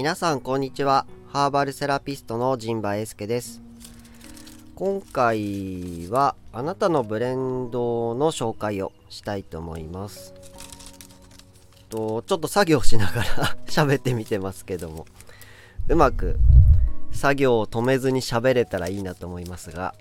[0.00, 1.04] 皆さんこんにちは。
[1.28, 3.60] ハーバルセラピストの陣馬英介です。
[4.74, 10.32] 今回はあなたのブレンドの紹介をしたいと思います。
[11.90, 15.04] とちょっと作業しながら 喋ってみてますけども。
[15.86, 16.38] うまく
[17.12, 19.94] 作業を止めずに喋れたらいいなと思いますが。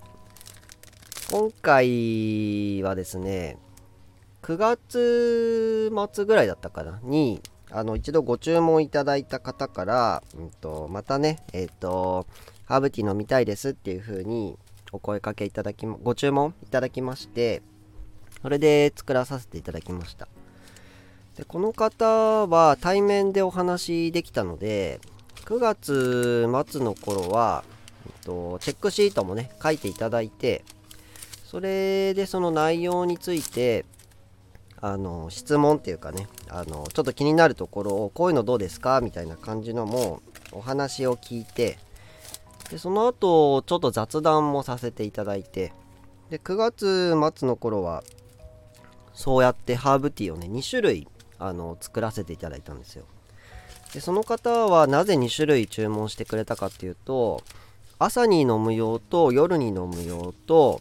[1.30, 3.58] 今回はですね
[4.44, 7.02] 9月末ぐらいだったかな？
[7.04, 7.42] に
[7.72, 12.26] あの一度ご注文いただいた方から、うんと、またねえっ、ー、と
[12.66, 14.58] ハーブティー飲みたいですっていう風に
[14.92, 17.62] お声かけいただきご注文いただきまして
[18.42, 20.28] それで作らさせていただきました。
[21.38, 25.00] でこの方は対面でお話できたので
[25.46, 27.64] 9月末の頃は、
[28.06, 30.64] えっと、チェックシートもね書いていただいて
[31.46, 33.86] それでその内容について
[34.82, 40.22] あの質問っていうかねあのちょっと気になるところをこういうのどうですかみたいな感じのも
[40.52, 41.78] お話を聞いて
[42.72, 45.74] でその後ちょっと雑談もさせていただいて
[46.30, 48.04] で9月末の頃は
[49.14, 51.08] そうやってハーブティーをね2種類
[51.40, 53.06] あの作らせていただいたんですよ。
[53.94, 57.42] でその方はなぜ2種類注文してくれたかっていうと
[57.98, 60.80] 朝に飲む用と夜に飲む用と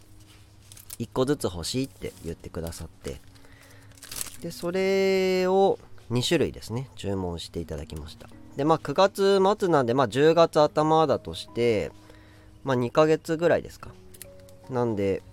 [0.99, 3.19] 1個ずつ欲しいって言ってくださって
[4.41, 5.77] でそれを
[6.11, 8.29] 2種類ですね注文していただきました。
[8.55, 11.91] でまあ9月末なんでまあ10月頭だとして
[12.63, 13.89] まあ2ヶ月ぐらいですか。
[14.69, 15.23] なんで、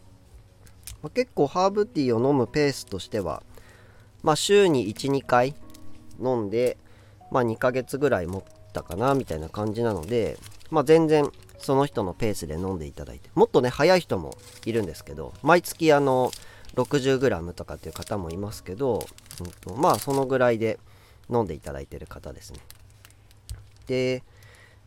[1.03, 3.43] まあ、結構ハーブティーを飲むペースとしては
[4.23, 5.55] まあ週に12回
[6.21, 6.77] 飲んで
[7.31, 10.39] まあ2ヶ月ぐらい持ったかなみたいな感じなので
[10.71, 16.31] まあ全然その人のペースで飲んでいただいてもっとね早い人もいるんですけど毎月あの
[16.77, 19.07] 60g とかっていう方もいますけど、
[19.41, 20.79] うんと、まあそのぐらいで
[21.31, 22.61] 飲んでいただいてる方ですね。
[23.87, 24.23] で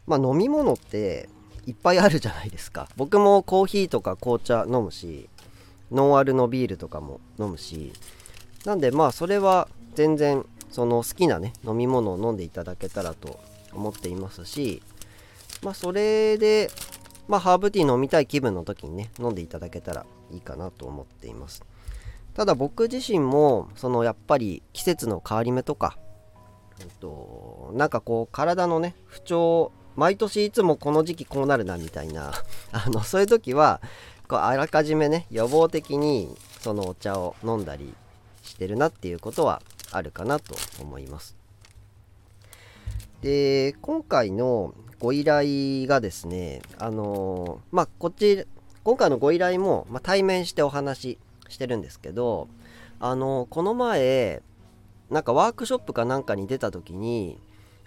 [0.08, 1.30] まあ飲み物って
[1.66, 2.88] いっぱいあるじゃないですか。
[2.96, 5.30] 僕もコーヒーとか紅茶飲むし
[5.91, 7.94] ノンアルのビールとかも飲むし
[8.66, 13.40] なんでまあそれは全然その好きなね飲み物を飲んでいただけたらと
[13.74, 14.84] 思っていますし
[15.64, 16.69] まあそれで
[17.28, 21.64] まあハーブティー飲みたい気分の時にね飲んでいただけたらいいかなと思っています。
[22.40, 25.98] ただ僕自身もそのやっぱり季節の変わり目とか、
[26.80, 32.32] えっと、なんかこう体のね不調毎年いつもこの時期こうなるなみたいな
[32.72, 33.82] あのそういう時は
[34.30, 37.94] こうあらかじめね予防的にそのお茶を飲んだり
[38.42, 39.62] してるなっていうことは
[39.92, 41.36] あるかなと思います。
[43.22, 48.48] で今回のご依頼がですねあのまあこっち
[48.86, 52.48] 今回のご依頼も、まあ、対面してお話してるんですけど
[53.00, 54.42] あのこの前
[55.10, 57.40] なんかワークショップかなんかに出た時に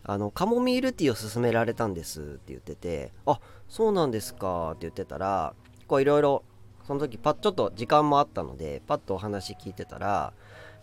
[0.05, 5.55] あのカモミールティーを勧められたんですって言っててあそうなんですかって言ってたら
[5.87, 6.43] こういろいろ
[6.87, 10.33] その時パッちょっと時間もあったのでパッとお話聞いてたら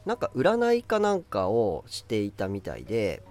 [0.05, 3.21] なんか占いかなんかをしていたみたいで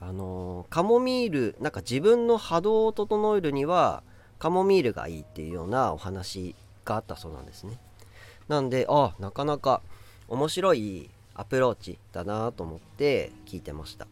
[0.00, 4.02] あのカモミールなんか自分の波動を整えるには
[4.38, 7.78] カモミールがいいっていうようなお話があったそうなんですね。
[8.52, 9.80] なんであなかなか
[10.28, 14.06] 面白いアプローチだなと思って聞いてました。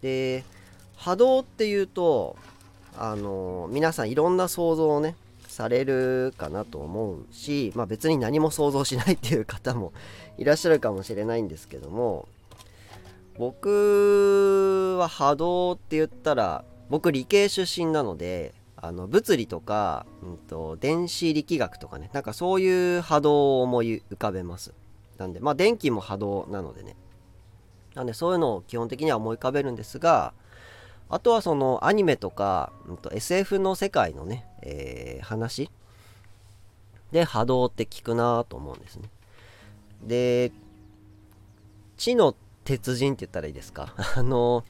[0.00, 0.44] で
[0.94, 2.36] 波動っていうと
[2.96, 5.16] あの皆さんいろんな想像をね
[5.48, 9.92] されるかなと思うし、まあ、別に何も想像しないっていう方も
[10.38, 12.28] いらっしゃるかもしれないんですけども
[13.38, 18.54] 僕は波動って言ったら僕理系出身なので
[18.86, 22.10] あの物理とか、うんと、電子力学とかね。
[22.12, 24.72] なんかそういう波動を思い浮かべます。
[25.18, 26.96] なんでまあ電気も波動なのでね。
[27.94, 30.34] なんでそういうのを基本的には思い浮かべるんですが
[31.08, 35.70] あとはそのアニメとか、うんと、SF の世界のね、えー、話
[37.10, 39.08] で波動って聞くなと思うんですね。
[40.04, 40.52] で
[41.96, 42.34] 知の
[42.64, 43.94] 鉄人って言ったらいいですか？
[44.16, 44.64] あの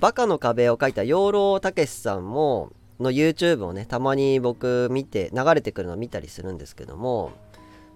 [0.00, 7.32] バカの壁を書いた養老たけしさんもの YouTube をねたまに僕見て流れてくるのを見たりするんですけども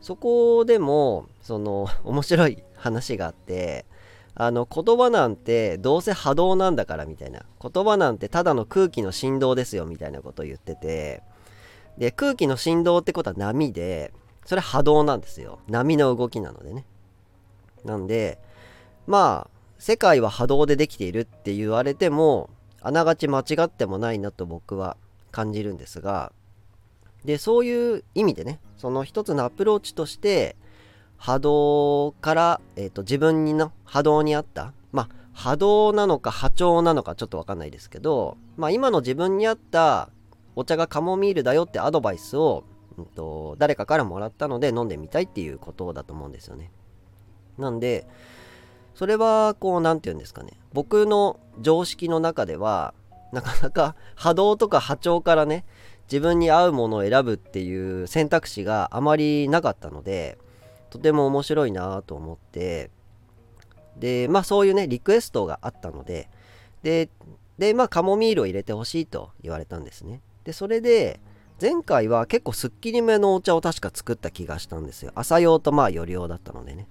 [0.01, 3.87] そこでもその 面白い話があって
[4.35, 11.23] あの言葉なんてどうせ波動なんだからみたいな言葉なんてただの空気の振動ですよみたいなことを言ってて
[11.99, 14.13] で空気の振動ってことは波で
[14.45, 15.61] それ波動なんですよ。
[15.69, 16.85] 波の動きなのでね。
[17.85, 18.39] なんで
[19.07, 22.51] まあ世界は波動でできているって言われても
[22.85, 24.97] あながち間違ってもないなと僕は
[25.33, 26.33] 感じるんですが
[27.25, 30.55] でそういう意味でねその一つのアプローチとして
[31.17, 40.11] 波動から、えーと、自分にの波動に合ったまあ波動なのか波長なのかちょっとわかんないですけど、まあ、今の自分に合った
[40.55, 42.65] お茶がカモミールだよってアドバイスを、
[42.99, 46.71] うんと、誰かからもらったので飲んでみたいっていうことだと思うんですよね。
[47.59, 48.07] なんで
[48.95, 50.53] それはこう何て言うんですかね。
[50.73, 52.95] 僕の常識の中では
[53.33, 55.65] なかなか 波動とか波長からね
[56.11, 60.39] 自分に合うものを選ぶっていう選択肢があまりなかったので
[60.91, 62.91] とても面白いなと思って。
[63.97, 66.29] でまあそういうねリクエストがあったので
[66.83, 67.09] で
[67.59, 70.21] でまあカモミールを入れてほしいと言われたんですね。
[70.43, 71.21] でそれで
[71.61, 75.13] 前回は結構すっきりめのお茶を確か作った気がしたんですよ。
[75.15, 76.89] 朝用とまあ夜用だったのでね。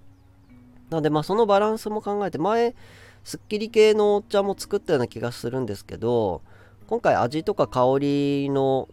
[0.89, 2.75] なのでまあそのバランスも考えて前
[3.23, 6.41] すっきり系のお茶も作ったような気がするんですけど
[6.87, 8.89] 今回味とか香りの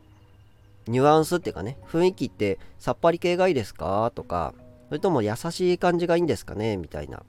[0.87, 4.13] ニュアンスっていうかね雰囲気ってさっぱり系がいいですか？
[4.15, 4.55] とか
[4.89, 6.77] それとも優しい感じがいいんですかね？
[6.77, 7.23] みたいな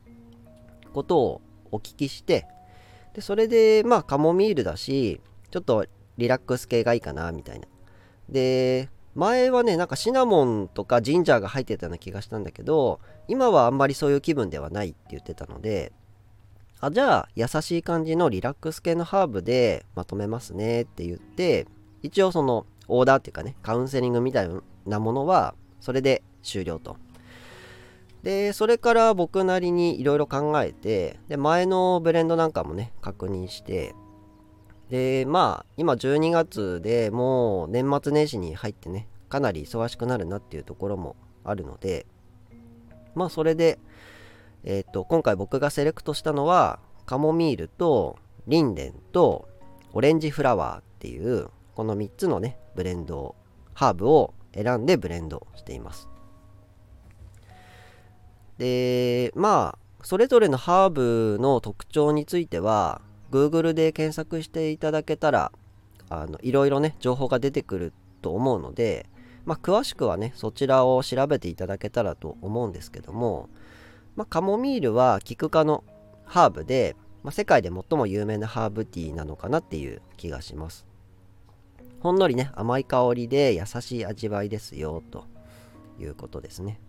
[0.94, 1.42] ことを
[1.72, 2.46] お聞きして
[3.14, 5.20] でそれでまあカモミールだし
[5.50, 5.86] ちょっと
[6.18, 7.32] リラックス系がいいかな？
[7.32, 7.68] みたいな。
[8.30, 15.94] で前はねなんかシナモンとかジンジャーが入ってたような気がしたんだけど今はあんまりそういう気分ではないって言ってたので
[16.82, 21.66] あじゃあ優しい感じのリラックス系のハーブでまとめますねって言って
[22.04, 24.50] 一応そのオーダーっていうかねカウンセリングみたい
[24.86, 26.98] なものはそれで終了と。
[28.22, 33.96] でそれから僕なりにいろいろ考えてで前のブレンドなんかもね確認して
[34.90, 42.06] でまあ今12月でもう年末年始に入ってねかなり忙しくなるなっていうところもあるので
[43.16, 43.80] まあそれで
[44.64, 48.18] えっ、ー、と今回僕がセレクトしたのはカモミールと
[48.48, 49.48] リンデンと
[49.94, 53.36] オレンジフラワーっていうこの3つのねブレンドを
[53.74, 56.08] ハーブを選んでブレンドしています。
[58.58, 65.52] でまあそれぞれのハーブの特徴については Google で検索していただけたら
[66.10, 69.08] あのいろいろね情報が出てくると思うので、
[69.46, 73.50] まあ、詳しくはねそちらを調べていただけたらと思うんですけども、
[74.16, 75.84] まあ、カモミールはキク科の
[76.26, 80.86] ハーブで、まあ、世界で最も有名なハーブティーなのかなっていう気がします。
[82.00, 85.26] ほんのりね甘い香りで優しい味わいですよと
[86.00, 86.80] いうことですね。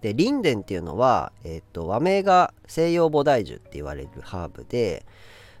[0.00, 5.04] でリンデンっていうのは、えーと、和名が西洋菩提樹って言われるハーブで、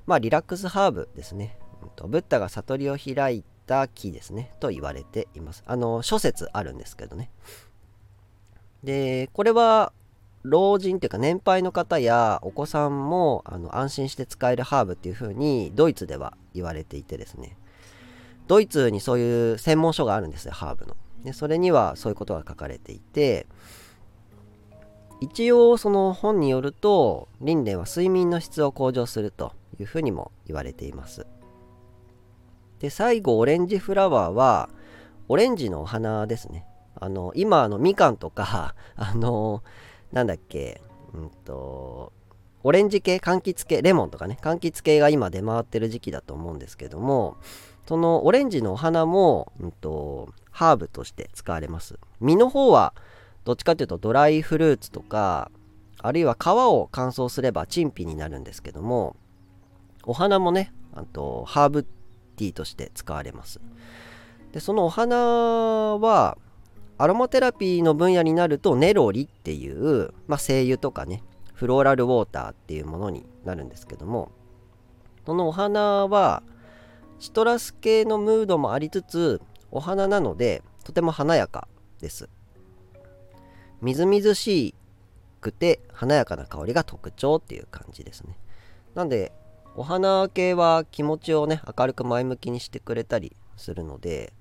[0.06, 5.62] まあ、リラックスハーブですね、うんと、ブッダが悟りを開いた木ですねと言われています。
[5.64, 7.30] あの諸説あるんですけどね。
[8.82, 9.92] でこれは
[10.42, 17.56] 老人っていうか年配の方やお子さんもあの安心して使えるハーブっていう風にドイツでは言われていてですね。
[18.48, 20.96] ドイツにそういう専門書があるんですよハーブの。
[21.22, 23.46] でそれにはそういうことが書かれていて
[25.20, 31.26] 一応その本によるとリンレンは睡眠の質を向上するというふうにも言われています。
[32.80, 34.68] で最後オレンジフラワーは
[35.28, 36.66] オレンジのお花ですね。
[36.98, 39.62] あの今あのみかんとか あの
[40.12, 40.82] なんだっけ
[41.14, 42.12] うんと
[42.62, 47.36] オレンジ系柑橘系レモンとかね柑橘系が今出回ってる時期だと思うんですけども
[47.86, 51.98] そのオレンジのお花も、うんとハーブとして使われます。
[52.20, 52.92] 実の方は
[53.44, 55.50] どっちかっていうとドライフルーツとか
[55.98, 59.16] あるいは皮を乾燥すれば陳皮になるんですけども
[60.04, 61.86] お花もねあとハーブ
[62.40, 63.60] ティとして使われます。
[64.52, 66.38] でそのお花は
[66.98, 71.22] アロマテラピーの分野になるとネロリっていう、まあ、精油とかね
[71.54, 74.32] フローラルウォーターっていうものになるんですけども
[75.24, 76.42] そのお花は
[77.18, 81.68] シトラス系のムードもありつつお花なのでとても華やか
[82.00, 82.28] です。
[83.82, 84.74] みずみずし
[85.40, 88.36] くて華やかな香りが特徴っていう感じですね。
[88.94, 89.32] なんで
[89.76, 94.32] お花系は気持ちをね明るく前向きにしてくれたりするので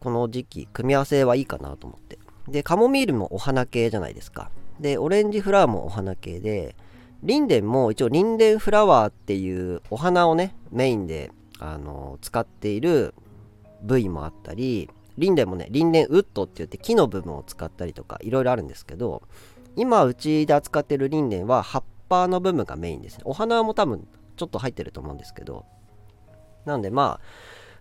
[0.00, 2.18] この時期組み合わせはいいかなと思って。
[2.48, 4.50] でカモミールもお花系じゃないですか。
[4.78, 6.76] でオレンジフラワーもお花系で
[7.22, 13.14] リンデンも一応リンデンフラワーっていうお花をねメインであの使っている
[13.82, 19.22] 部位もあったりリンデンもね、リンデンウッドって言って木の部分を使ったりとかいろいろあるんですけど、
[19.76, 21.84] 今うちで扱ってるリンデンは葉っ
[22.14, 23.22] ぱの部分がメインですね。
[23.24, 24.06] お花も多分
[24.36, 25.64] ちょっと入ってると思うんですけど、
[26.64, 27.24] なんでまあ、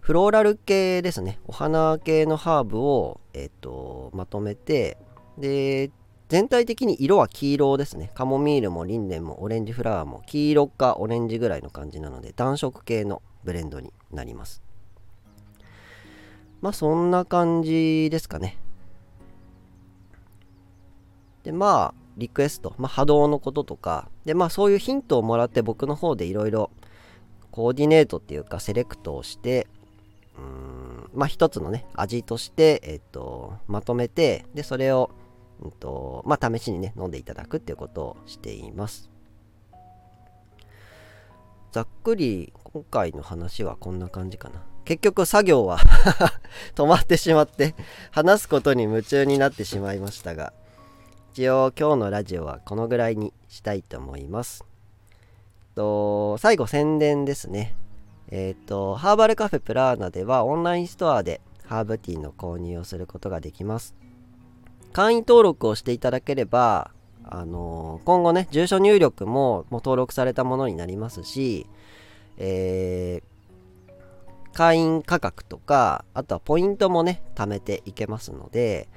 [0.02, 1.40] フローラル系ですね。
[1.46, 4.98] お花系のハーブを、えっ、と、まとめて、
[5.38, 5.92] で、
[6.28, 8.12] 全体的に色は黄色ですね。
[8.16, 14.64] カモミールもリンデンもオレンジフラワーも黄色かオレンジぐらいの感じなので暖色系のブレンドになります。
[16.62, 18.58] まあそんな感じですかね。
[21.44, 26.70] でまあリクエスト、まあ、波動のこととか、で、まあそういうヒントをもらって僕の方でいろいろ
[27.52, 29.68] コーディネートっていうかセレクトをして、
[30.38, 35.12] うーん、まあ一つのね、味として、えっ、と、まとめて、で、それを、
[35.62, 39.10] うんと、まあ試しにね、飲んでいただくっていうことをしています。
[41.72, 44.62] ざっくり今回の話はこんな感じかな。
[44.86, 45.80] 結局作業は
[46.76, 47.74] 止まってしまって
[48.12, 50.54] 話すことに夢中になってしまいましたが
[51.34, 54.64] 一応今日のラジオはこのぐらいにしたいと思います。
[55.74, 57.76] と最後宣伝ですね。
[58.30, 63.96] えっ、ー、とハーバルカフェプラーナではオンラインストアでハーブティーの購入をすることができます。
[64.92, 66.92] 会員登録をしていただければ
[67.24, 71.66] あのー、今後ね住所入力ももう登録されたものになりますし、
[72.38, 78.88] えー、会員価格とかあとはポイントもね貯めていけますので、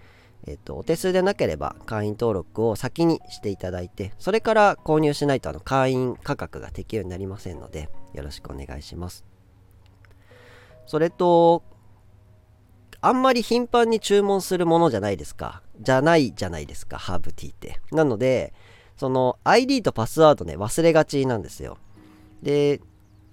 [0.47, 9.25] えっと、お手数でなければ会員登録を先にしていただいて、それから購入しないとあの会員価格が適用になりませんので、よろしくお願いします。
[10.87, 11.63] それと、
[13.01, 15.63] あんまり頻繁に注文するものじゃないですか。
[15.81, 17.81] じゃないじゃないですか、ハーブティーって。
[17.93, 18.55] なので、
[18.97, 21.79] その ID とパスワードね、忘れがちなんですよ。
[22.43, 22.81] で、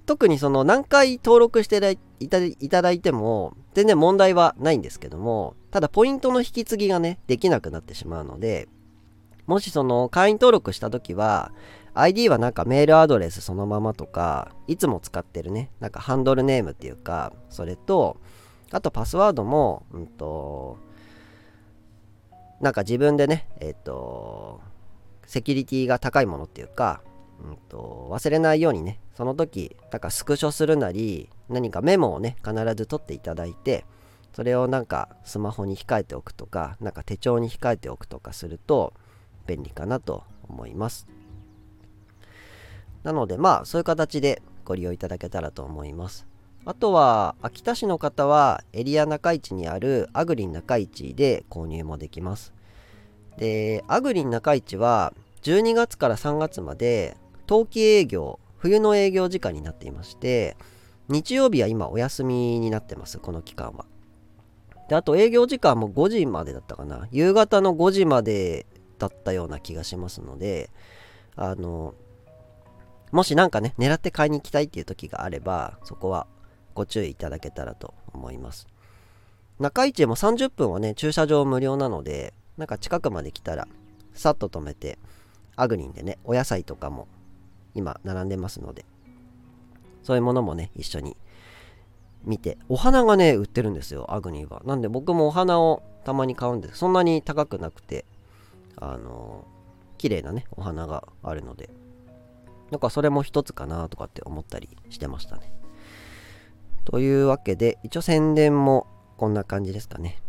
[0.06, 8.68] 特にその何回登録していいただいても全然問題はないんですけどもただポイントの引き継ぎがねできなくなってしまうので
[9.46, 11.52] もしその会員登録した時は
[11.96, 18.18] ID はなんかメールアドレスそのままとかいつも使ってるねなんかハンドルネームっていうかそれと
[18.72, 20.78] あとパスワードもうんと
[22.62, 24.62] なんか自分でねえっ、と
[25.26, 27.02] セキュリティが高いものっていうか
[27.42, 33.86] うんと、忘れないようにね、その時、なんかスクショするなり、何かメモをね、必ず取っていただいて、
[34.34, 38.94] それをなんかスマホに控えておくとか、なんか手帳に控えておくとかすると
[39.46, 41.08] 便利かなと思います。
[43.04, 46.26] なのでまあそういう形でご利用いただけたらと思います。
[46.66, 52.54] あとは秋田市の方はエリア中市にあるアグリン中市で購入もできます。
[53.38, 55.14] で、アグリン中市は
[55.44, 60.56] 12月から3月まで冬季営業、冬の営業時間になっていまして、
[61.10, 63.86] 日曜日は今お休みになってます、この期間は。
[64.90, 67.08] で、あと営業時間も5時までだったかな。
[67.12, 68.66] 夕方の5時まで
[69.00, 70.70] だったような気がしますので、
[71.36, 71.94] あの、
[73.12, 76.28] もしなんかね、狙って買いに行きたいっていう時があれば、そこは
[76.74, 78.68] ご注意いただけたらと思います。
[79.60, 83.68] 中市も30分はね、駐車場無料なので、なんか近くまで来たら、
[84.14, 84.98] さっと止めて、
[85.56, 87.08] アグリンでね、お野菜とかも
[87.76, 88.86] 今並んでますので。
[90.04, 91.16] そういうものもね一緒に
[92.24, 92.58] 見て。
[92.70, 94.62] お花がね売ってるんですよアグニーは。
[94.66, 96.78] なんで僕もお花をたまに買うんです。
[96.78, 98.06] そんなに高くなくて
[98.76, 99.46] あの
[99.98, 101.70] 綺麗なねお花があるので。
[102.72, 105.54] なんかそれも一つかなとかって思ったりしてましたね。
[106.86, 108.88] というわけで一応宣伝も
[109.18, 110.22] こんな感じですかね。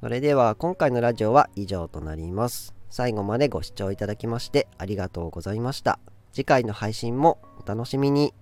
[0.00, 2.74] それでは今回のラジオは以上となります。
[2.90, 5.98] 最後までご視聴いただきましてありがとうございました。
[6.32, 8.34] 次回の配信もお楽しみに。